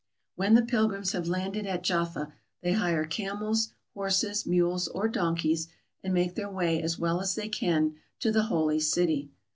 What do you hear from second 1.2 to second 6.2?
landed at Jaffa they hire camels, horses, mules, or donkeys, and